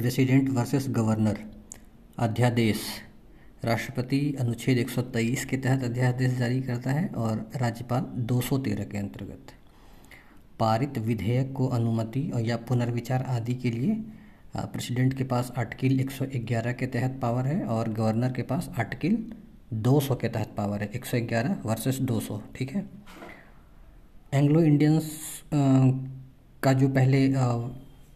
[0.00, 1.38] President versus governor,
[2.18, 2.80] अध्यादेश,
[3.64, 9.52] राष्ट्रपति अनुच्छेद 123 के तहत अध्यादेश जारी करता है और राज्यपाल 213 के अंतर्गत।
[10.60, 13.94] पारित विधेयक को अनुमति और या पुनर्विचार आदि के लिए
[14.56, 19.18] प्रेसिडेंट के पास आर्टिकल 111 के तहत पावर है और गवर्नर के पास आर्टिकल
[19.82, 22.84] 200 के तहत पावर है 111 वर्सेस 200 ठीक है?
[24.34, 25.12] एंग्लो इंडियंस
[25.54, 27.26] का जो पहले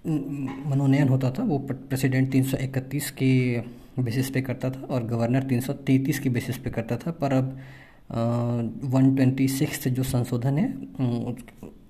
[0.06, 3.60] मनोनयन होता था। वो प्रेसिडेंट 331 के
[3.98, 7.58] बेसिस पे करता था और गवर्नर 333 के बेसिस पे करता था। पर अब
[8.84, 10.72] वन ट्वेंटी सिक्स जो संशोधन है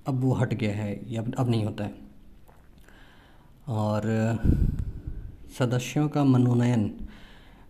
[0.07, 1.93] अब वो हट गया है या अब नहीं होता है।
[3.67, 4.01] और,
[5.59, 6.91] सदस्यों का मनोनयन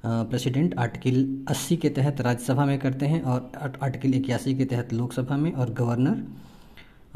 [0.06, 3.52] प्रेसिडेंट आर्टिकल 80 के तहत राज्यसभा में करते हैं और
[3.84, 6.24] आर्टिकल इक्यासी के तहत लोकसभा में और गवर्नर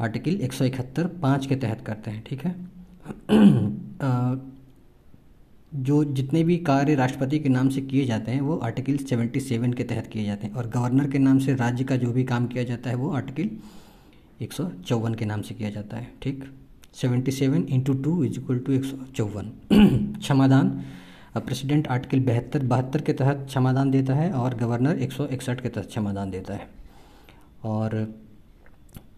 [0.00, 2.79] आर्टिकल एक सौ इकहत्तर पाँच के तहत करते हैं। ठीक है?
[5.74, 9.72] जो जितने भी कार्य राष्ट्रपति के नाम से किए जाते हैं, वो आर्टिकल सेवेंटी सेवन
[9.72, 12.46] के तहत किए जाते हैं और गवर्नर के नाम से राज्य का जो भी काम
[12.46, 13.50] किया जाता है, वो आर्टिकल
[14.42, 16.44] एक सौ चौवन के नाम से किया जाता है, ठीक?
[16.94, 19.52] Seventy seven into two is equal to एक सौ चौवन।
[20.18, 20.68] क्षमादान
[21.36, 25.68] प्रेसिडेंट आर्टिकल बहत्तर बहत्तर के तहत क्षमादान देता है और गवर्नर एक सौ इकसठ के
[25.68, 26.68] तहत क्षमादान देता है।
[27.64, 27.94] और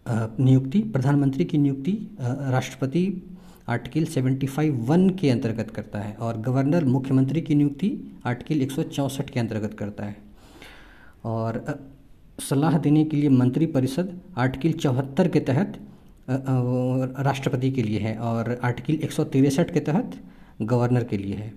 [0.07, 3.05] नियुक्ति, प्रधानमंत्री की नियुक्ति राष्ट्रपति
[3.67, 7.91] आर्टिकल सेवेंटी फाइव वन के अंतर्गत करता है और गवर्नर मुख्यमंत्री की नियुक्ति
[8.25, 10.15] आर्टिकल एक सौ चौंसठ के अंतर्गत करता है।
[11.25, 11.63] और
[12.41, 15.79] सलाह देने के लिए मंत्री परिषद आर्टिकल चौहत्तर के तहत
[17.19, 19.11] राष्ट्रपति के लिए है और आर्टिकल एक
[19.71, 20.19] के तहत
[20.61, 21.53] गवर्नर के लिए है।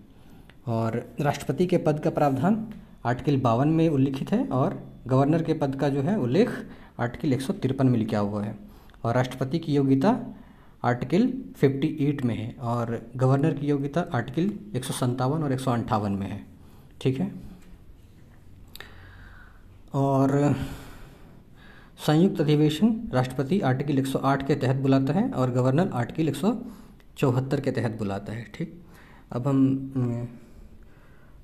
[0.69, 2.67] और राष्ट्रपति के पद का प्रावधान
[3.07, 6.51] आर्टिकल बावन में उल्लिखित है और गवर्नर के पद का जो है उल्लेख
[7.01, 7.43] आर्टिकल एक
[7.87, 8.59] में लिखा हुआ है।
[9.05, 10.19] और राष्ट्रपति की योग्यता
[10.87, 11.27] आर्टिकल
[11.63, 15.61] 58 में है और गवर्नर की योग्यता आर्टिकल एक सौ सत्तावन और एक
[16.13, 16.41] में है।
[17.01, 17.31] ठीक है?
[19.95, 20.55] और
[22.07, 26.53] संयुक्त अधिवेशन राष्ट्रपति आर्टिकल 108 के तहत बुलाता है और गवर्नर आर्टिकल एक सौ
[27.19, 28.81] चौहत्तर के तहत बुलाता है। ठीक?
[29.33, 30.29] अब हम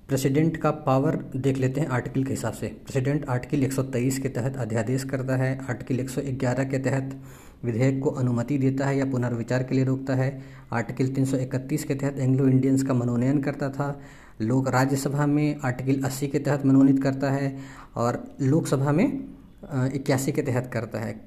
[0.09, 4.57] प्रेसिडेंट का पावर देख लेते हैं आर्टिकल के हिसाब से। प्रेसिडेंट आर्टिकल 123 के तहत
[4.57, 7.23] अध्यादेश करता है, आर्टिकल 111 के तहत
[7.65, 10.43] विधेयक को अनुमति देता है या पुनर्विचार के लिए रोकता है।
[10.73, 14.01] आर्टिकल 331 के तहत एंग्लो इंडियंस का मनोनयन करता था।
[14.41, 17.57] लोक राज्यसभा में आर्टिकल 80 के तहत मनोनीत करता है
[17.97, 19.07] और लोकसभा में
[19.95, 21.21] इक्यासी के तहत करता है।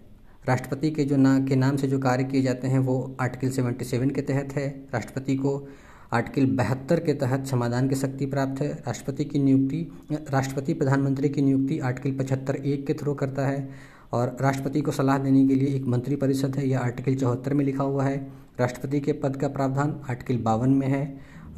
[0.47, 4.09] राष्ट्रपति के जो ना, के नाम से जो कार्य किए जाते हैं वो आर्टिकल 77
[4.09, 5.67] के तहत है। राष्ट्रपति को
[6.13, 11.41] आर्टिकल बहत्तर के तहत समाधान की शक्ति प्राप्त है। राष्ट्रपति की नियुक्ति, राष्ट्रपति प्रधानमंत्री की
[11.41, 15.75] नियुक्ति आर्टिकल पचहत्तर एक के थ्रू करता है। और राष्ट्रपति को सलाह देने के लिए
[15.75, 18.17] एक मंत्रिपरिषद है, यह आर्टिकल चौहत्तर में लिखा हुआ है।
[18.59, 21.05] राष्ट्रपति के पद का प्रावधान आर्टिकल बावन में है,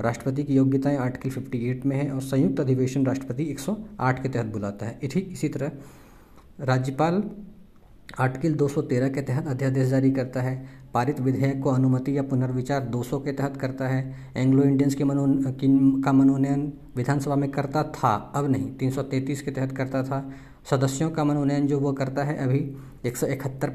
[0.02, 4.86] राष्ट्रपति की योग्यताएँ आर्टिकल 58 में है और संयुक्त अधिवेशन राष्ट्रपति 108 के तहत बुलाता
[4.86, 5.72] है। ठीक इसी तरह
[6.62, 7.24] राज्यपाल
[8.20, 13.20] आर्टिकल 213 के तहत अध्यादेश जारी करता है। पारित विधेयक को अनुमति या पुनर्विचार 200
[13.20, 15.68] के तहत करता है। एंग्लो इंडियंस के मनो, की
[16.12, 20.30] मनोनयन विधानसभा में करता था, अब नहीं। 333 के तहत करता था।
[20.70, 22.60] सदस्यों का मनोनयन जो वो करता है अभी
[23.06, 23.28] एक सौ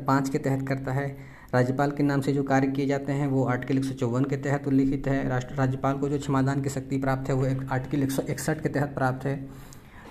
[0.07, 1.17] पाँच के तहत करता है।
[1.55, 4.37] राज्यपाल के नाम से जो कार्य किए जाते हैं वो आर्टिकल एक सौ चौवन के
[4.37, 8.11] तहत उल्लिखित है। राष्ट्र, राज्यपाल को जो क्षमादान की शक्ति प्राप्त है वो आर्टिकल एक
[8.11, 9.49] सौ इकसठ के तहत प्राप्त है।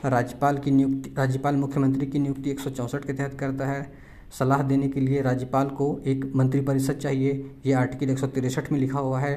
[0.05, 4.61] राज्यपाल की नियुक्ति, राज्यपाल मुख्यमंत्री की नियुक्ति एक सौ चौंसठ के तहत करता है। सलाह
[4.61, 8.19] देने के लिए राज्यपाल को एक मंत्रिपरिषद चाहिए। ये आर्टिकल एक
[8.71, 9.35] में लिखा हुआ है।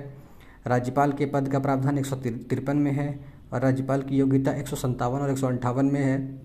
[0.66, 4.69] राज्यपाल के पद का प्रावधान एक सौ तिरपन में है और राज्यपाल की योग्यता एक
[4.69, 5.38] सौ सत्तावन और एक
[5.84, 6.43] में है।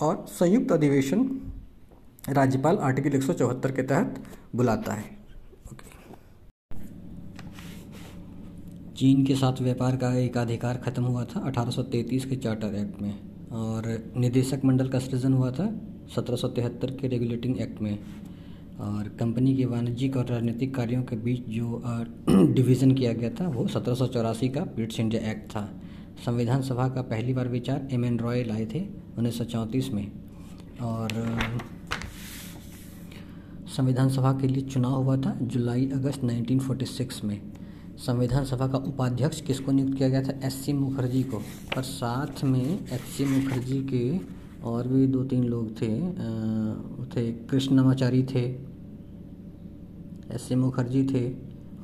[0.00, 1.42] और संयुक्त अधिवेशन
[2.28, 4.22] राज्यपाल आर्टिकल एक सौ चौहत्तर के तहत
[4.56, 5.04] बुलाता है।
[5.72, 5.90] ओके।
[8.94, 13.14] चीन के साथ व्यापार का एक अधिकार खत्म हुआ था 1833 के चार्टर एक्ट में
[13.52, 15.68] और निदेशक मंडल का सृजन हुआ था।
[16.14, 17.98] सत्रह सौ तिहत्तर के रेगुलेटिंग एक्ट में,
[18.80, 21.82] और कंपनी के वाणिज्यिक और राजनीतिक कार्यों के बीच जो
[22.30, 25.80] डिवीज़न किया गया था, वो सत्रह सौ चौरासी का पिट्स इंडिया एक्ट था।
[26.26, 28.86] संविधान सभा का पहली बार विचार एम एन रॉय लाए थे
[29.18, 30.12] उन्नीस सौ चौंतीस में।
[30.82, 31.08] और,
[33.76, 37.42] संविधान सभा के लिए चुनाव हुआ था जुलाई अगस्त 1946 में।
[37.96, 40.46] संविधान सभा का उपाध्यक्ष किसको नियुक्त किया गया था?
[40.46, 41.36] एस सी मुखर्जी को।
[41.76, 44.18] और साथ में एस सी मुखर्जी के
[44.66, 45.88] और भी दो तीन लोग थे
[47.06, 48.44] थे कृष्णमाचारी थे,
[50.34, 51.24] एस सी मुखर्जी थे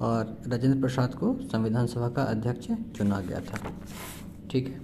[0.01, 3.59] और राजेंद्र प्रसाद को संविधान सभा का अध्यक्ष चुना गया था।
[4.51, 4.81] ठीक है?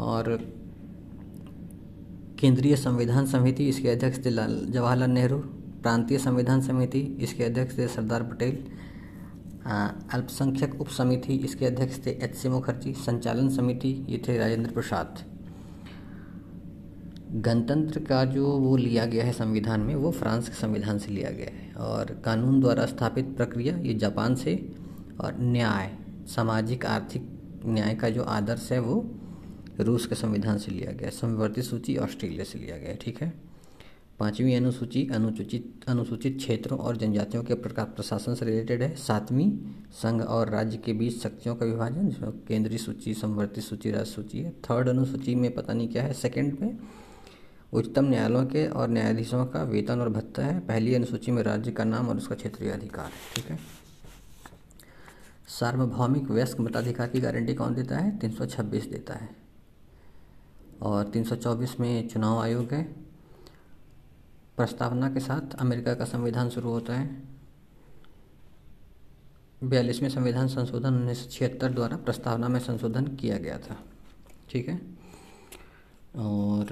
[0.00, 0.36] और
[2.40, 5.38] केंद्रीय संविधान समिति, इसके अध्यक्ष थे जवाहरलाल नेहरू,
[5.82, 8.64] प्रांतीय संविधान समिति, इसके अध्यक्ष थे सरदार पटेल
[10.14, 15.24] अल्पसंख्यक उप समिति इसके अध्यक्ष थे एच सी मुखर्जी, संचालन समिति, ये थे राजेंद्र प्रसाद।
[17.34, 21.30] गणतंत्र का जो वो लिया गया है संविधान में, वो फ्रांस के संविधान से लिया
[21.30, 24.72] गया है। और कानून द्वारा स्थापित प्रक्रिया, ये जापान से।
[25.20, 25.96] और न्याय,
[26.26, 27.28] सामाजिक, आर्थिक
[27.66, 29.14] न्याय का जो आदर्श है, वो
[29.80, 33.22] रूस के संविधान से लिया गया है। समवर्ती सूची ऑस्ट्रेलिया से लिया गया है, ठीक
[33.22, 33.52] है?
[34.18, 39.50] पाँचवीं अनुसूची, अनुसूचित अनुसूचित क्षेत्रों और जनजातियों के प्रशासन से रिलेटेड है। सातवीं,
[39.92, 44.40] संघ और राज्य के बीच शक्तियों का विभाजन जो केंद्रीय सूची, समवर्ती सूची राज्य सूची
[44.40, 46.78] है। थर्ड अनुसूची में पता नहीं क्या है सेकंड में
[47.72, 51.84] उच्चतम न्यायालयों के और न्यायाधीशों का वेतन और भत्ता है। पहली अनुसूची में राज्य का
[51.84, 53.58] नाम और उसका क्षेत्रीय अधिकार है, ठीक है?
[55.48, 58.18] सार्वभौमिक वयस्क मताधिकार की गारंटी कौन देता है?
[58.18, 59.36] 326 देता है।
[60.82, 62.82] और 324 में चुनाव आयोग है।
[64.56, 67.22] प्रस्तावना के साथ अमेरिका का संविधान शुरू होता है।
[69.64, 73.76] बयालीसवें संविधान संशोधन उन्नीस द्वारा प्रस्तावना में संशोधन किया गया था,
[74.50, 74.80] ठीक है?
[76.16, 76.64] और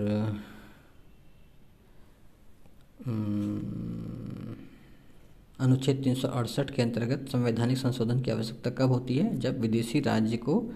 [5.61, 9.39] अनुच्छेद तीन सौ अड़सठ के अंतर्गत संवैधानिक संशोधन की आवश्यकता कब होती है?
[9.39, 10.73] जब विदेशी राज्य को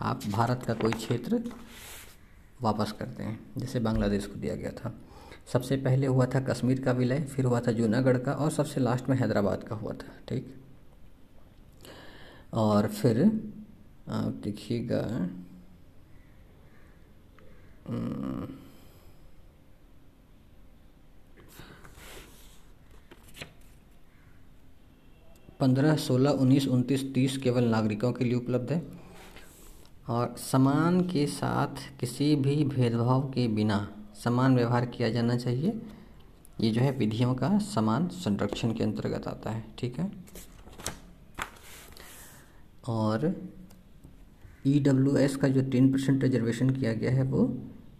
[0.00, 1.42] आप भारत का कोई क्षेत्र
[2.62, 4.94] वापस करते हैं, जैसे बांग्लादेश को दिया गया था।
[5.52, 9.08] सबसे पहले हुआ था कश्मीर का विलय, फिर हुआ था जूनागढ़ का, और सबसे लास्ट
[9.08, 10.54] में हैदराबाद का हुआ था, ठीक?
[12.52, 13.40] और फिर,
[14.08, 15.30] आप देखिएगा
[25.60, 28.82] पंद्रह, सोलह, उन्नीस, उनतीस, तीस केवल नागरिकों के लिए उपलब्ध है।
[30.08, 33.88] और समान के साथ किसी भी भेदभाव के बिना
[34.24, 35.82] समान व्यवहार किया जाना चाहिए।
[36.60, 40.12] ये जो है विधियों का समान संरक्षण के अंतर्गत आता है, ठीक है?
[42.88, 43.42] और
[44.66, 47.58] ई डब्ल्यू एस का जो टेन परसेंट रिजर्वेशन किया गया है वो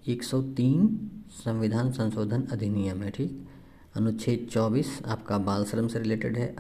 [0.09, 0.89] 103
[1.31, 3.49] संविधान संशोधन अधिनियम है, ठीक?
[3.97, 6.57] अनुच्छेद 24 आपका बाल श्रम से रिलेटेड है।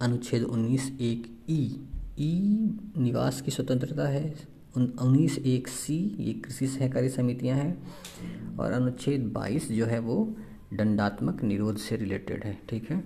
[0.00, 1.88] अनुच्छेद 19 एक ई
[2.18, 4.34] ई निवास की स्वतंत्रता है।
[4.76, 7.82] उन्नीस एक सी, ये कृषि सहकारी समितियाँ हैं।
[8.56, 10.36] और अनुच्छेद बाईस जो है वो
[10.74, 13.04] दंडात्मक निरोध से रिलेटेड है, ठीक है?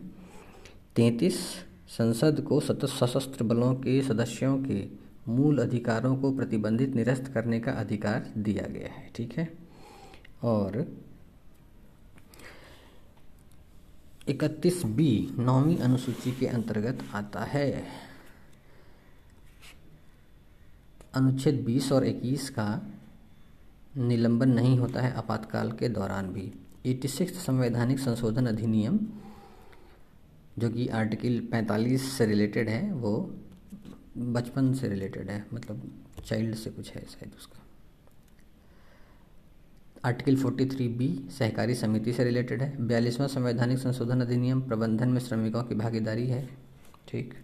[0.96, 1.38] तैंतीस,
[1.88, 4.86] संसद को सशस्त्र बलों के सदस्यों के
[5.28, 9.52] मूल अधिकारों को प्रतिबंधित निरस्त करने का अधिकार दिया गया है, ठीक है?
[10.42, 10.86] और
[14.28, 17.84] इकतीस बी, नौवीं अनुसूची के अंतर्गत आता है।
[21.14, 22.86] अनुच्छेद 20 और 21 का
[23.96, 26.52] निलंबन नहीं होता है आपातकाल के दौरान भी।
[26.86, 28.98] एटी सिक्स संवैधानिक संशोधन अधिनियम,
[30.58, 33.34] जो कि आर्टिकल 45 से रिलेटेड है, वो
[34.18, 35.90] बचपन से रिलेटेड है मतलब
[36.24, 37.63] चाइल्ड से कुछ है शायद उसका।
[40.04, 45.62] आर्टिकल 43 बी सहकारी समिति से रिलेटेड है। बयालीसवां संवैधानिक संशोधन अधिनियम प्रबंधन में श्रमिकों
[45.62, 46.48] की भागीदारी है।
[47.08, 47.34] ठीक।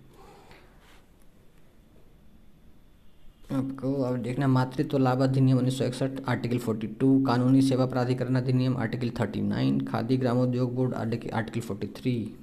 [3.52, 8.34] आपको अब देखना मातृत्व लाभ अधिनियम उन्नीस सौ इकसठ, आर्टिकल फोर्टी टू, कानूनी सेवा प्राधिकरण
[8.34, 12.34] अधिनियम, article thirty nine, Khadi Gramodyog board article forty three.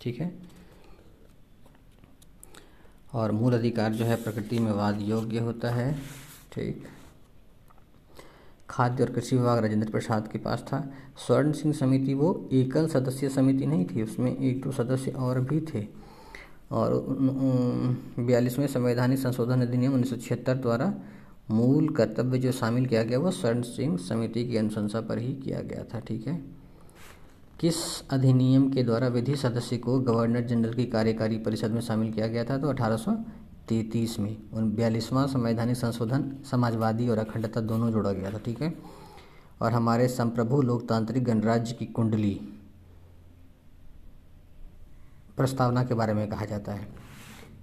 [0.00, 0.32] ठीक है?
[3.14, 5.94] और मूल अधिकार जो है, प्रकृति में वाद योग्य होता है।
[6.52, 6.84] ठीक।
[8.72, 10.90] खाद्य और कृषि विभाग राजेंद्र प्रसाद के पास था।
[11.26, 15.60] स्वर्ण सिंह समिति वो एकल सदस्य समिति नहीं थी, उसमें एक दो सदस्य और भी
[15.60, 15.86] थे।
[16.72, 16.94] और
[18.18, 20.94] बयालीसवें संवैधानिक संशोधन अधिनियम उन्नीस सौ छिहत्तर द्वारा
[21.50, 25.60] मूल कर्तव्य जो शामिल किया गया, वो स्वर्ण सिंह समिति की अनुशंसा पर ही किया
[25.60, 26.40] गया था, ठीक है?
[27.60, 32.26] किस अधिनियम के द्वारा विधि सदस्य को गवर्नर जनरल की कार्यकारी परिषद में शामिल किया
[32.26, 33.12] गया था तो अठारह सौ
[34.18, 38.74] में उन बयालीसवां संवैधानिक संशोधन, समाजवादी और अखंडता दोनों जोड़ा गया था, ठीक है?
[39.62, 42.34] और हमारे संप्रभु लोकतांत्रिक गणराज्य की कुंडली
[45.36, 46.86] प्रस्तावना के बारे में कहा जाता है।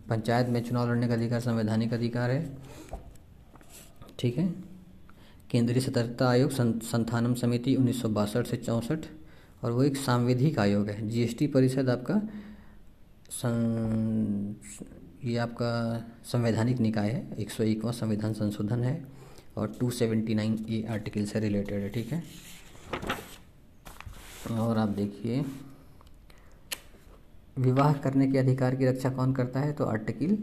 [0.10, 2.58] पंचायत में चुनाव लड़ने का अधिकार संवैधानिक अधिकार है,
[4.20, 4.48] ठीक है?
[5.52, 9.06] केंद्रीय सतर्कता आयोग संथानम समिति उन्नीस सौ बासठ से चौंसठ
[9.64, 12.22] और वो एक सांविधिक आयोग है। जीएसटी परिषद आपका
[15.24, 15.72] ये आपका
[16.24, 19.06] संवैधानिक निकाय है, एक सौ एकवा संविधान संशोधन है
[19.58, 22.24] और 279 ये आर्टिकल से रिलेटेड है, ठीक है?
[24.52, 25.44] और आप देखिए,
[27.58, 29.74] विवाह करने के अधिकार की रक्षा कौन करता है?
[29.74, 30.38] तो आर्टिकल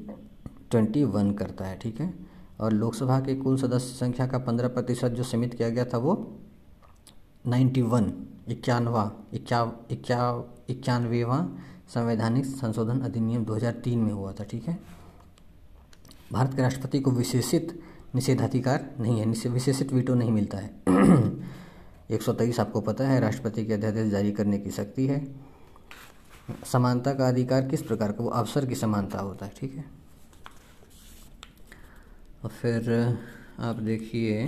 [0.70, 2.12] ट्वेंटी वन करता है, ठीक है?
[2.60, 6.14] और लोकसभा के कुल सदस्य संख्या का पंद्रह प्रतिशत जो सीमित किया गया था वो
[7.46, 8.12] नाइन्टी वन
[8.48, 11.48] इक्यानवा, इक्या इक्या, इक्यानवेवा
[11.94, 14.78] संवैधानिक संशोधन अधिनियम 2003 में हुआ था, ठीक है?
[16.32, 17.82] भारत के राष्ट्रपति को विशेषित
[18.14, 20.70] निषेधाधिकार नहीं है विशेषित वीटो नहीं मिलता है।
[22.10, 25.34] एक सौ तेईस आपको पता है, राष्ट्रपति के अध्यादेश जारी करने की शक्ति है।
[26.72, 29.84] समानता का अधिकार किस प्रकार का, वो अवसर की समानता होता है, ठीक है?
[32.44, 33.14] और फिर
[33.58, 34.44] आप देखिए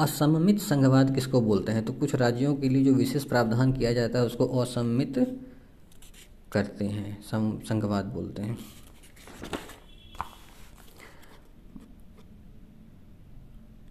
[0.00, 1.84] असममित संघवाद किसको बोलते हैं?
[1.84, 5.18] तो कुछ राज्यों के लिए जो विशेष प्रावधान किया जाता है, उसको असम्मित
[6.52, 8.58] करते हैं संघवाद बोलते हैं।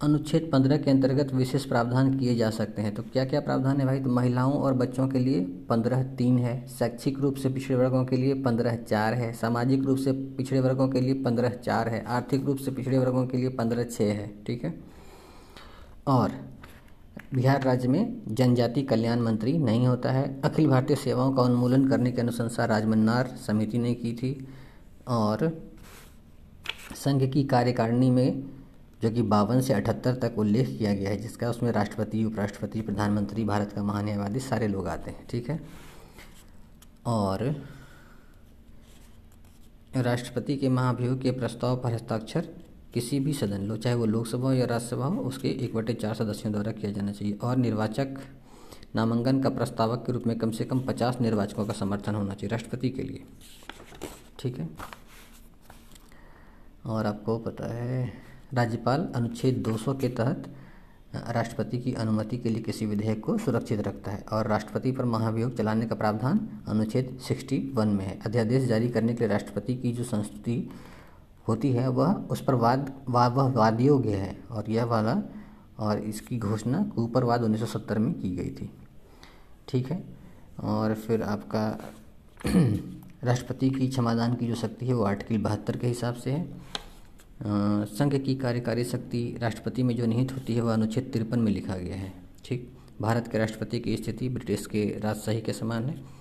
[0.01, 3.85] अनुच्छेद पंद्रह के अंतर्गत विशेष प्रावधान किए जा सकते हैं। तो क्या क्या प्रावधान है
[3.85, 3.99] भाई?
[3.99, 5.39] तो महिलाओं और बच्चों के लिए
[5.69, 9.97] पंद्रह तीन है, शैक्षिक रूप से पिछड़े वर्गों के लिए पंद्रह चार है, सामाजिक रूप
[9.97, 13.49] से पिछड़े वर्गों के लिए पंद्रह चार है, आर्थिक रूप से पिछड़े वर्गों के लिए
[13.49, 14.98] पंद्रह छः है, ठीक है?
[16.09, 16.31] और
[17.33, 22.11] बिहार राज्य में जनजाति कल्याण मंत्री नहीं होता है। अखिल भारतीय सेवाओं का उन्मूलन करने
[22.11, 24.47] की अनुशंसा राजमन्नार समिति ने की थी
[25.07, 25.69] और
[26.95, 28.43] संघ की कार्यकारिणी में,
[29.01, 33.43] जो कि बावन से अठहत्तर तक उल्लेख किया गया है, जिसका उसमें राष्ट्रपति, उपराष्ट्रपति, प्रधानमंत्री,
[33.43, 35.59] भारत का महान्यायवादी सारे लोग आते हैं, ठीक है?
[37.05, 37.63] और
[39.95, 42.47] राष्ट्रपति के महाभियोग के प्रस्ताव पर हस्ताक्षर
[42.93, 46.13] किसी भी सदन लो, चाहे वो लोकसभा हो या राज्यसभा हो, उसके एक बटे चार
[46.13, 48.07] सदस्यों द्वारा किया जाना चाहिए। और निर्वाचक
[48.95, 52.49] नामांकन का प्रस्तावक के रूप में कम से कम पचास निर्वाचकों का समर्थन होना चाहिए
[52.49, 53.23] राष्ट्रपति के लिए।
[54.39, 54.69] ठीक है?
[56.85, 58.13] और आपको पता है,
[58.53, 60.55] राज्यपाल अनुच्छेद 200 के तहत
[61.15, 65.57] राष्ट्रपति की अनुमति के लिए किसी विधेयक को सुरक्षित रखता है और राष्ट्रपति पर महाभियोग
[65.57, 70.03] चलाने का प्रावधान अनुच्छेद 61 में है। अध्यादेश जारी करने के लिए राष्ट्रपति की जो
[70.03, 70.69] संस्तुति
[71.49, 75.21] होती है वह उस पर वाद वा, वह वाद योग्य है और यह वाला
[75.79, 78.69] और इसकी घोषणा ऊपरवाद 1970 में की गई थी।
[79.67, 80.03] ठीक है?
[80.59, 81.63] और फिर आपका
[83.23, 86.47] राष्ट्रपति की क्षमादान की जो शक्ति है वो आर्टिकल बहत्तर के हिसाब से है।
[87.85, 91.75] संघ की कार्यकारी शक्ति राष्ट्रपति में जो निहित होती है वह अनुच्छेद तिरपन में लिखा
[91.75, 92.13] गया है।
[92.45, 92.77] ठीक?
[93.01, 96.18] भारत के राष्ट्रपति की स्थिति ब्रिटिश के राजशाही के समान है।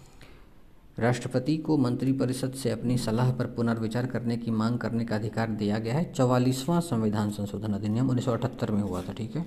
[0.98, 5.78] राष्ट्रपति को मंत्रिपरिषद से अपनी सलाह पर पुनर्विचार करने की मांग करने का अधिकार दिया
[5.78, 9.46] गया है। चौवालीसवां संविधान संशोधन अधिनियम उन्नीस सौ अठहत्तर में हुआ था, ठीक है?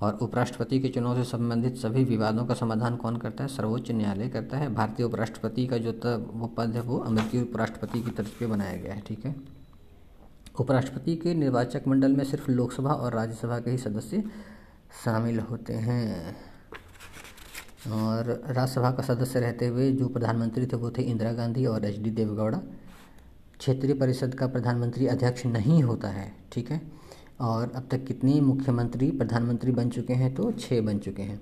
[0.00, 3.48] और उपराष्ट्रपति के चुनाव से संबंधित सभी विवादों का समाधान कौन करता है?
[3.48, 5.92] सर्वोच्च न्यायालय करता है। भारतीय उपराष्ट्रपति का जो
[6.32, 9.36] वो पद है, वो अमेरिकी उपराष्ट्रपति की तरफ़ पे बनाया गया है, ठीक है?
[10.60, 14.24] उपराष्ट्रपति के निर्वाचक मंडल में सिर्फ़ लोकसभा और राज्यसभा के ही सदस्य
[15.04, 16.36] शामिल होते हैं।
[17.90, 21.98] और राज्यसभा का सदस्य रहते हुए जो प्रधानमंत्री थे, वो थे इंदिरा गांधी और एच
[21.98, 22.58] डी देवेगौड़ा।
[23.58, 26.80] क्षेत्रीय परिषद का प्रधानमंत्री अध्यक्ष नहीं होता है, ठीक है?
[27.40, 31.40] और अब तक कितने मुख्यमंत्री प्रधानमंत्री बन चुके हैं तो छः बन चुके हैं।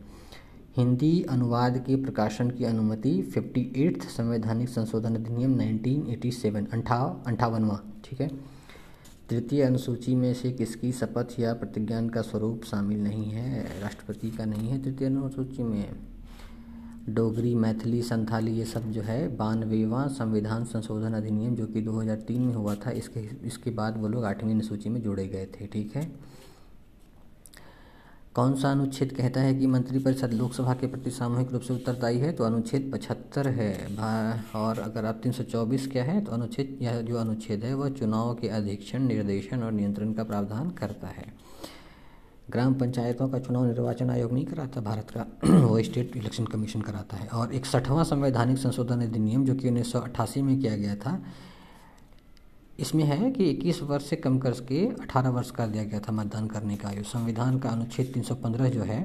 [0.76, 8.20] हिंदी अनुवाद के प्रकाशन की अनुमति, फिफ्टी एट्थ संवैधानिक संशोधन अधिनियम 1987 अंठाव, अंठावनवा, ठीक
[8.20, 8.28] है?
[9.28, 14.44] तृतीय अनुसूची में से किसकी शपथ या प्रतिज्ञान का स्वरूप शामिल नहीं है, राष्ट्रपति का
[14.44, 15.90] नहीं है तृतीय अनुसूची में।
[17.10, 22.54] डोगरी, मैथिली, संथाली, ये सब जो है बानवेवा संविधान, संशोधन अधिनियम जो कि 2003 में
[22.54, 26.10] हुआ था, इसके इसके बाद वो लोग आठवीं अनुसूची में जोड़े गए थे, ठीक है?
[28.34, 32.32] कौन सा अनुच्छेद कहता है कि मंत्रिपरिषद लोकसभा के प्रति सामूहिक रूप से उत्तरदायी है?
[32.32, 33.96] तो अनुच्छेद पचहत्तर है।
[34.56, 38.48] और अगर आप 324 क्या है तो अनुच्छेद, यह जो अनुच्छेद है, वह चुनाव के
[38.48, 41.26] अधीक्षण, निर्देशन और नियंत्रण का प्रावधान करता है।
[42.50, 45.26] ग्राम पंचायतों का चुनाव निर्वाचन आयोग नहीं कराता भारत का
[45.66, 50.00] वो स्टेट इलेक्शन कमीशन कराता है। और इकसठवां संवैधानिक संशोधन अधिनियम जो कि उन्नीस सौ
[50.00, 51.22] अट्ठासी में किया गया था
[52.80, 56.12] इसमें है कि 21 वर्ष से कम कर के 18 वर्ष कर दिया गया था
[56.12, 59.00] मतदान करने का आयु संविधान का अनुच्छेद 315 जो है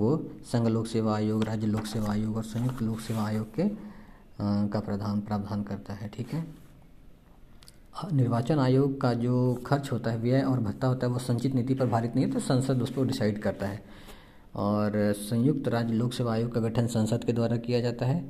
[0.00, 0.16] वो
[0.52, 4.66] संघ लोक सेवा आयोग राज्य लोक सेवा आयोग और संयुक्त लोक सेवा आयोग के आ,
[4.66, 6.44] का प्रधान प्रावधान करता है ठीक है?
[8.12, 11.74] निर्वाचन आयोग का जो खर्च होता है, व्यय और भत्ता होता है, वो संचित नीति
[11.74, 13.82] पर भारित नहीं है तो संसद उस पर डिसाइड करता है।
[14.56, 18.24] और संयुक्त राज्य लोक सेवा आयोग का गठन संसद के द्वारा किया जाता है।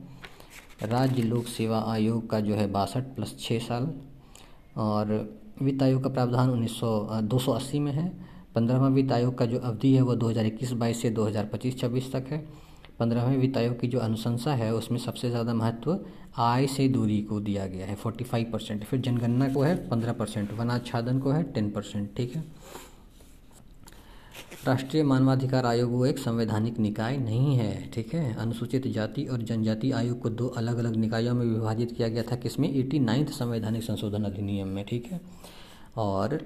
[0.83, 3.89] राज्य लोक सेवा आयोग का जो है बासठ प्लस छः साल
[4.79, 5.15] और
[5.63, 8.07] वित्त आयोग का प्रावधान उन्नीस सौ में है।
[8.55, 11.47] पंद्रहवा वित्त आयोग का जो अवधि है, वो दो हज़ार इक्कीस बाईस से दो हज़ार
[11.47, 12.45] पच्चीस छब्बीस तक है।
[12.99, 15.99] पंद्रहवें वित्त आयोग की जो अनुशंसा है, उसमें सबसे ज़्यादा महत्व
[16.39, 20.13] आय से दूरी को दिया गया है फोर्टी फाइव परसेंट। फिर जनगणना को है पंद्रह
[20.13, 22.45] परसेंट वनाच्छादन को है टेन परसेंट, ठीक है?
[24.67, 28.35] राष्ट्रीय मानवाधिकार आयोग वो एक संवैधानिक निकाय नहीं है, ठीक है?
[28.35, 32.37] अनुसूचित जाति और जनजाति आयोग को दो अलग अलग निकायों में विभाजित किया गया था,
[32.37, 32.69] किसमें?
[32.75, 35.21] एटी नाइन्थ संवैधानिक संशोधन अधिनियम में, ठीक है?
[35.97, 36.39] और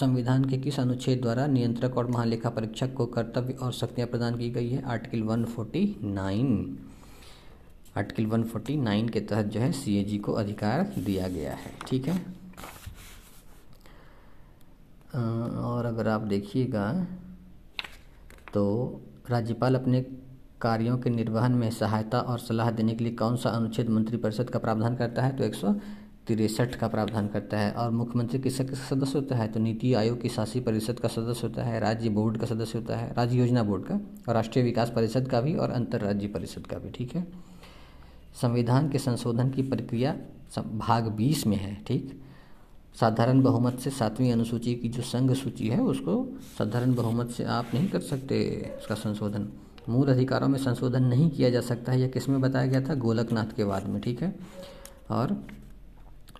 [0.00, 4.50] संविधान के किस अनुच्छेद द्वारा नियंत्रक और महालेखा परीक्षक को कर्तव्य और शक्तियाँ प्रदान की
[4.50, 4.82] गई है?
[4.82, 6.78] आर्टिकल 149
[7.96, 12.16] आर्टिकल 149 के तहत जो है सीएजी को अधिकार दिया गया है। ठीक है?
[15.62, 17.06] और अगर आप देखिएगा
[18.54, 18.64] तो
[19.30, 20.00] राज्यपाल अपने
[20.60, 24.58] कार्यों के निर्वहन में सहायता और सलाह देने के लिए कौन सा अनुच्छेद मंत्रिपरिषद का
[24.58, 25.36] प्रावधान करता है?
[25.36, 25.74] तो एक सौ
[26.26, 29.48] तिरसठ का प्रावधान करता है और मुख्यमंत्री किसका सदस्य होता है?
[29.48, 32.96] तो नीति आयोग की शासी परिषद का सदस्य होता है, राज्य बोर्ड का सदस्य होता
[32.96, 33.94] है, राज्य योजना बोर्ड का
[34.28, 37.26] और राष्ट्रीय विकास परिषद का भी और अंतर्राज्यीय परिषद का भी, ठीक है?
[38.42, 40.16] संविधान के संशोधन की प्रक्रिया
[40.58, 42.20] भाग बीस में है, ठीक?
[43.00, 46.26] साधारण बहुमत से सातवीं अनुसूची की जो संघ सूची है, उसको
[46.58, 48.38] साधारण बहुमत से आप नहीं कर सकते
[48.78, 49.48] उसका संशोधन।
[49.88, 52.94] मूल अधिकारों में संशोधन नहीं किया जा सकता है, यह किसमें बताया गया था?
[52.94, 54.36] गोलकनाथ के बाद में, ठीक है?
[55.10, 55.46] और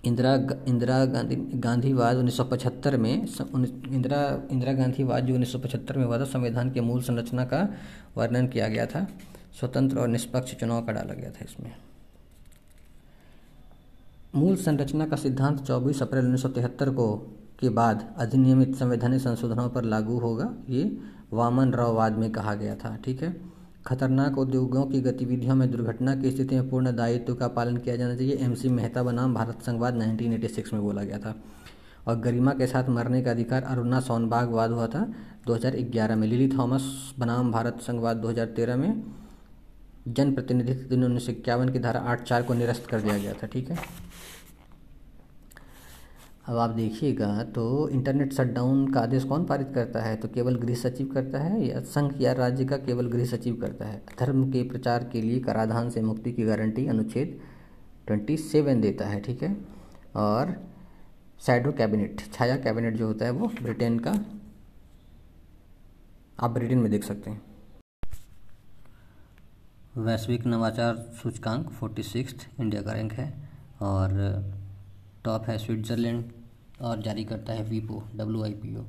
[0.07, 0.35] इंदिरा
[0.69, 4.21] इंदिरा गांधी, गांधीवाद 1975 में इंदिरा
[4.51, 7.69] इंदिरा गांधीवाद जो 1975 में हुआ था, संविधान के मूल संरचना का
[8.17, 9.07] वर्णन किया गया था,
[9.61, 11.73] स्वतंत्र और निष्पक्ष चुनाव का डाला गया था इसमें।
[14.35, 17.17] मूल संरचना का सिद्धांत 24 अप्रैल उन्नीस सौ तिहत्तर को,
[17.61, 20.99] के बाद अधिनियमित संवैधानिक संशोधनों पर लागू होगा, ये
[21.33, 23.54] वामन राववाद में कहा गया था, ठीक है?
[23.87, 28.15] खतरनाक उद्योगों की गतिविधियों में दुर्घटना की स्थिति में पूर्ण दायित्व का पालन किया जाना
[28.15, 31.35] चाहिए। एमसी मेहता बनाम भारत संघवाद 1986 में बोला गया था।
[32.09, 35.13] और गरिमा के साथ मरने का अधिकार अरुणा सोनबाग वाद हुआ था
[35.47, 39.03] 2011 में। लिली थॉमस बनाम भारत संघवाद 2013 में
[40.09, 43.47] जनप्रतिनिधित्व दिन उन्नीस सौ इक्यावन की धारा आठ चार को निरस्त कर दिया गया था,
[43.47, 43.79] ठीक है?
[46.45, 50.17] अब आप देखिएगा तो इंटरनेट शटडाउन का आदेश कौन पारित करता है?
[50.17, 53.85] तो केवल गृह सचिव करता है या संघ या राज्य का केवल गृह सचिव करता
[53.85, 54.03] है?
[54.19, 57.41] धर्म के प्रचार के लिए कराधान से मुक्ति की गारंटी अनुच्छेद
[58.07, 59.57] ट्वेंटी सेवन देता है, ठीक है?
[60.17, 60.55] और
[61.41, 64.15] सैडो कैबिनेट छाया कैबिनेट जो होता है वो ब्रिटेन का,
[66.41, 67.43] आप ब्रिटेन में देख सकते हैं।
[69.97, 73.33] वैश्विक नवाचार सूचकांक फोर्टी सिक्स इंडिया का रैंक है
[73.81, 74.63] और
[75.25, 76.33] टॉप है स्विट्ज़रलैंड
[76.81, 78.83] और जारी करता है वीपो, डब्ल्यू आई पी ओ।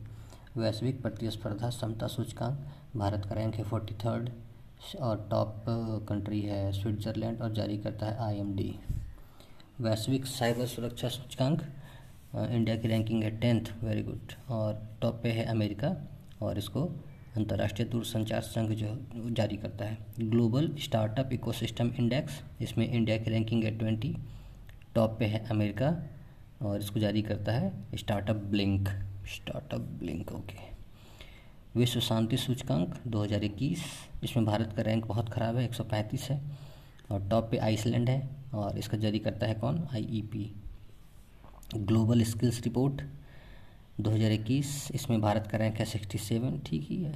[0.57, 2.57] वैश्विक प्रतिस्पर्धा क्षमता सूचकांक,
[2.95, 4.29] भारत का रैंक है फोर्टी थर्ड
[5.01, 5.65] और टॉप
[6.09, 8.73] कंट्री है स्विट्ज़रलैंड और जारी करता है आई एम डी।
[9.81, 11.61] वैश्विक साइबर सुरक्षा सूचकांक
[12.35, 15.95] इंडिया की रैंकिंग है टेंथ, वेरी गुड। और टॉप पे है अमेरिका
[16.41, 16.83] और इसको
[17.37, 18.95] अंतर्राष्ट्रीय दूरसंचार संघ जो
[19.31, 24.15] जारी करता है। ग्लोबल स्टार्टअप इकोसिस्टम इंडेक्स, इसमें इंडिया की रैंकिंग है ट्वेंटी,
[24.95, 25.91] टॉप पे है अमेरिका
[26.61, 28.89] और इसको जारी करता है startup blink.
[29.27, 30.73] Startup blink, okay.
[31.75, 33.83] विश्व शांति सूचकांक 2021
[34.23, 36.41] इसमें भारत का रैंक बहुत ख़राब है 135 है।
[37.11, 39.87] और टॉप पे आइसलैंड है और इसका जारी करता है कौन?
[39.93, 40.51] आईईपी।
[41.75, 43.01] ग्लोबल स्किल्स रिपोर्ट
[44.01, 47.13] 2021 इसमें भारत का रैंक है 67 ठीक ही है।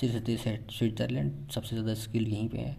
[0.00, 2.76] सिर्फ़ है स्विट्ज़रलैंड, सबसे ज़्यादा स्किल यहीं पे है।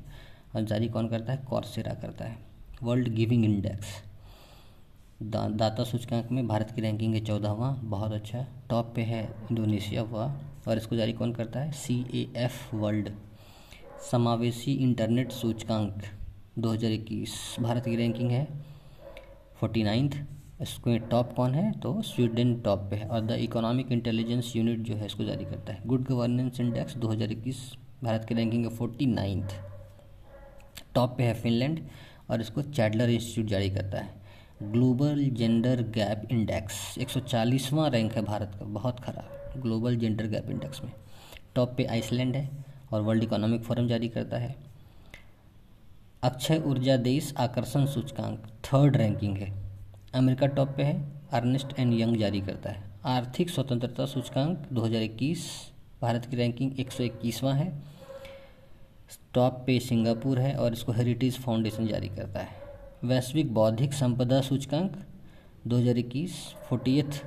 [0.56, 1.43] और जारी कौन करता है?
[1.49, 2.38] कॉर्सेरा करता है।
[2.84, 3.88] World giving index.
[5.21, 10.02] दा, दाता सूचकांक में भारत की रैंकिंग है चौदहवा बहुत अच्छा टॉप पे है इंडोनेशिया
[10.02, 10.26] हुआ
[10.67, 11.71] और इसको जारी कौन करता है?
[11.71, 13.10] सी ए एफ़ वर्ल्ड
[14.12, 16.04] समावेशी इंटरनेट सूचकांक
[16.60, 18.47] 2021 भारत की रैंकिंग है
[19.56, 20.15] फोर्टी नाइन्थ।
[20.62, 21.71] इसको टॉप कौन है?
[21.71, 25.73] तो स्वीडन टॉप पे है। और द इकोनॉमिक इंटेलिजेंस यूनिट जो है इसको जारी करता
[25.73, 27.62] है। गुड गवर्नेंस इंडेक्स 2021
[28.04, 29.54] भारत की रैंकिंग है फोर्टी नाइन्थ।
[30.95, 31.80] टॉप पे है फिनलैंड
[32.30, 34.22] और इसको चैडलर इंस्टीट्यूट जारी करता है।
[34.71, 40.84] ग्लोबल जेंडर गैप इंडेक्स 140वां रैंक है भारत का, बहुत खराब। ग्लोबल जेंडर गैप इंडेक्स
[40.84, 40.91] में।
[41.56, 44.56] टॉप पे आइसलैंड है और वर्ल्ड इकोनॉमिक फोरम जारी करता है।
[46.23, 49.63] अक्षय ऊर्जा देश आकर्षण सूचकांक, थर्ड रैंकिंग है।
[50.15, 55.71] अमेरिका टॉप पे है, अर्नेस्ट एंड यंग जारी करता है। आर्थिक स्वतंत्रता सूचकांक 2021
[56.02, 57.84] भारत की रैंकिंग 121वां है।
[59.34, 62.62] टॉप पे सिंगापुर है और इसको हेरिटेज फाउंडेशन जारी करता है।
[63.03, 64.93] वैश्विक बौद्धिक संपदा सूचकांक
[65.67, 66.31] 2021
[66.69, 67.19] फोर्टीथ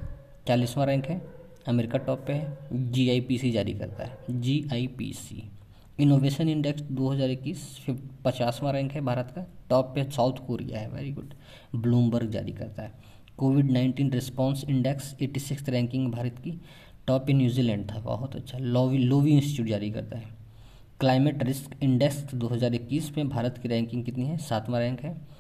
[0.49, 1.21] चालीसवां रैंक है,
[1.69, 5.43] अमेरिका टॉप पे है जीआईपीसी जारी करता है जीआईपीसी
[6.01, 7.59] इनोवेशन इंडेक्स 2021
[8.25, 11.35] पचासवां रैंक है भारत का, टॉप पे साउथ कोरिया है वेरी गुड
[11.75, 12.93] ब्लूमबर्ग जारी करता है।
[13.37, 16.61] COVID nineteen response index eighty six ranking Bharat की,
[17.07, 20.35] टॉप पे न्यूजीलैंड था, बहुत अच्छा। लोवी लोवी इंस्टीट्यूट जारी करता है।
[21.01, 24.37] क्लाइमेट रिस्क इंडेक्स 2021 में भारत की रैंकिंग कितनी है?
[24.39, 25.36] सातवां रैंक है।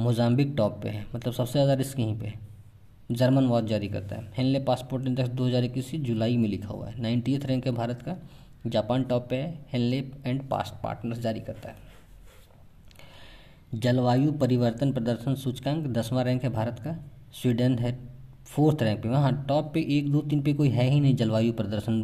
[0.00, 2.38] मोजाम्बिक टॉप पे है। मतलब सबसे ज़्यादा रिस्क यहीं पे है।
[3.12, 6.88] जर्मन वॉच जारी करता है। हेनले पासपोर्ट इंडेक्स दो हज़ार इक्कीस जुलाई में लिखा हुआ
[6.88, 8.16] है। नाइन्टी रैंक है भारत का।
[8.66, 11.88] जापान टॉप पे है। हेनले एंड पास्ट पार्टनर्स जारी करता है।
[13.74, 16.96] जलवायु परिवर्तन प्रदर्शन सूचकांक दसवां रैंक है भारत का।
[17.32, 17.98] स्वीडन है
[18.46, 21.52] फोर्थ रैंक पे। वहाँ टॉप पे एक, दो, तीन पे कोई है ही नहीं जलवायु
[21.52, 22.02] प्रदर्शन,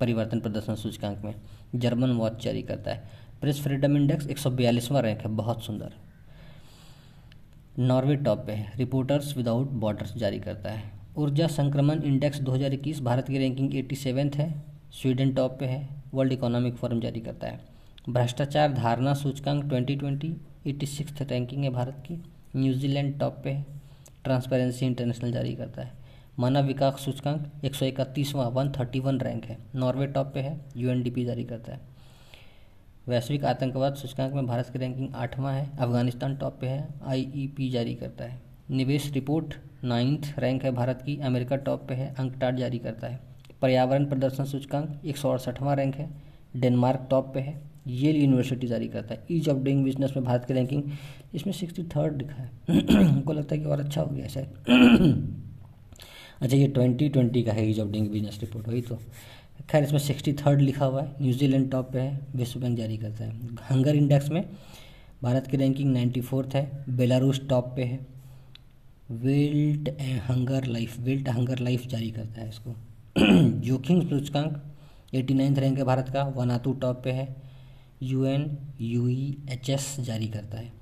[0.00, 1.34] परिवर्तन प्रदर्शन सूचकांक में।
[1.74, 3.08] जर्मन वॉच जारी करता है।
[3.40, 4.38] प्रेस फ्रीडम इंडेक्स एक
[4.96, 5.92] रैंक है। बहुत सुंदर।
[7.78, 13.26] नॉर्वे टॉप पे है। रिपोर्टर्स विदाउट बॉर्डर्स जारी करता है। ऊर्जा संक्रमण इंडेक्स 2021 भारत
[13.26, 17.60] की रैंकिंग एट्टी सेवेंथ है। स्वीडन टॉप पे है। वर्ल्ड इकोनॉमिक फोरम जारी करता है।
[18.08, 22.22] भ्रष्टाचार धारणा सूचकांक 2020 एट्टी सिक्स रैंकिंग है भारत की।
[22.56, 23.66] न्यूजीलैंड टॉप पे है।
[24.24, 25.92] ट्रांसपेरेंसी इंटरनेशनल जारी करता है।
[26.38, 30.60] मानव विकास सूचकांक एक सौ इकतीसवां वन थर्टी वन रैंक है। नॉर्वे टॉप पे है।
[30.76, 31.89] यूएनडीपी जारी करता है।
[33.10, 37.94] वैश्विक आतंकवाद सूचकांक में भारत की रैंकिंग आठवां है, अफ़गानिस्तान टॉप पे है आईईपी जारी
[37.94, 42.78] करता है। निवेश रिपोर्ट नाइन्थ रैंक है भारत की, अमेरिका टॉप पे है, अंकटाट जारी
[42.78, 43.20] करता है।
[43.62, 46.08] पर्यावरण प्रदर्शन सूचकांक एक सौ अड़सठवां रैंक है,
[46.56, 50.44] डेनमार्क टॉप पे है येल यूनिवर्सिटी जारी करता है। ईज ऑफ़ डूइंग बिज़नेस में भारत
[50.44, 50.82] की रैंकिंग
[51.34, 52.50] इसमें सिक्सटी थर्ड दिखा है।
[53.04, 54.48] हमको लगता है कि और अच्छा हो गया शायद।
[56.42, 58.98] अच्छा ये ट्वेंटी ट्वेंटी का है ease of doing business report वही तो।
[59.60, 63.24] खैर, इसमें सिक्सटी थर्ड लिखा हुआ है। न्यूजीलैंड टॉप पे है विश्व बैंक जारी करता
[63.24, 64.44] है। हंगर इंडेक्स में
[65.22, 67.98] भारत की रैंकिंग नाइन्टी फोर्थ है। बेलारूस टॉप पे है।
[69.12, 69.88] Wilt
[70.28, 72.74] hunger life belt hunger life जारी करता है इसको।
[73.60, 74.62] जोखिम सूचकांक
[75.14, 77.28] एटी नाइन्थ रैंक है भारत का। वनातू टॉप पे है।
[78.02, 79.08] U N U
[79.52, 80.79] H S जारी करता है।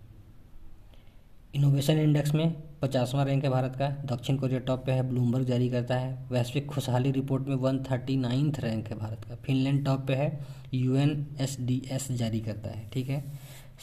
[1.55, 5.69] इनोवेशन इंडेक्स में पचासवां रैंक है भारत का। दक्षिण कोरिया टॉप पे है, ब्लूमबर्ग जारी
[5.69, 10.07] करता है। वैश्विक खुशहाली रिपोर्ट में वन थर्टी नाइन्थ रैंक है भारत का। फिनलैंड टॉप
[10.07, 10.29] पे है,
[10.75, 13.23] U N S D S जारी करता है, ठीक है?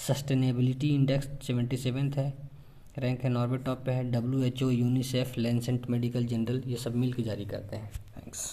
[0.07, 2.33] सस्टेनेबिलिटी इंडेक्स सेवेंटी सेवेंथ है,
[2.97, 6.95] रैंक है नॉर्वे टॉप पे है, W H O, UNICEF, Lancet medical journal, ये सब
[6.95, 8.47] मिल के जारी करते हैं। थैंक्स